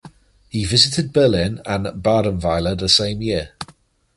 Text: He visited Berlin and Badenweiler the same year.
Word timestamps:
He 0.49 0.65
visited 0.65 1.13
Berlin 1.13 1.61
and 1.63 1.85
Badenweiler 1.85 2.75
the 2.75 2.89
same 2.89 3.21
year. 3.21 3.51